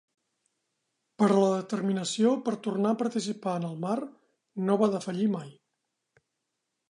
[1.23, 3.99] Però la determinació per tornar a participar en el mar
[4.69, 5.53] no va defallir mai.